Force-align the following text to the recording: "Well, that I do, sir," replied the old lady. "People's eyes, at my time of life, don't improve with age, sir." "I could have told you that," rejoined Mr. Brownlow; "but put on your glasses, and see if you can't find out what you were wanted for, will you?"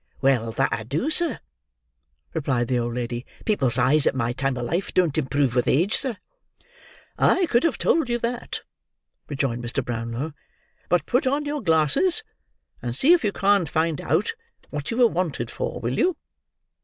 "Well, 0.19 0.51
that 0.53 0.73
I 0.73 0.81
do, 0.81 1.11
sir," 1.11 1.39
replied 2.33 2.67
the 2.69 2.79
old 2.79 2.95
lady. 2.95 3.23
"People's 3.45 3.77
eyes, 3.77 4.07
at 4.07 4.15
my 4.15 4.33
time 4.33 4.57
of 4.57 4.63
life, 4.65 4.91
don't 4.91 5.15
improve 5.15 5.53
with 5.53 5.67
age, 5.67 5.93
sir." 5.93 6.17
"I 7.19 7.45
could 7.45 7.63
have 7.63 7.77
told 7.77 8.09
you 8.09 8.17
that," 8.17 8.61
rejoined 9.29 9.63
Mr. 9.63 9.85
Brownlow; 9.85 10.33
"but 10.89 11.05
put 11.05 11.27
on 11.27 11.45
your 11.45 11.61
glasses, 11.61 12.23
and 12.81 12.95
see 12.95 13.13
if 13.13 13.23
you 13.23 13.31
can't 13.31 13.69
find 13.69 14.01
out 14.01 14.33
what 14.71 14.89
you 14.89 14.97
were 14.97 15.05
wanted 15.05 15.51
for, 15.51 15.79
will 15.79 15.95
you?" 15.99 16.17